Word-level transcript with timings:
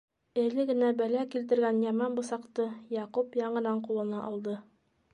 Эле 0.43 0.63
генә 0.69 0.89
бәлә 1.01 1.25
килтергән 1.35 1.83
яман 1.87 2.17
бысаҡты 2.21 2.67
Яҡуп 2.99 3.41
яңынан 3.45 3.89
ҡулына 3.89 4.29
алды. 4.33 4.61